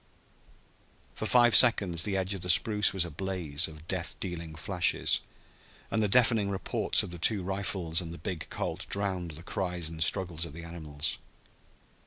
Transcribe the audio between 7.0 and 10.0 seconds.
of the two rifles and the big Colt drowned the cries